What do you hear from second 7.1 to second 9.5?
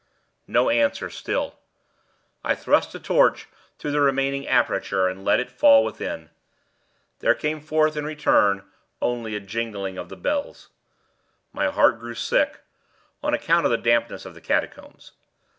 There came forth in return only a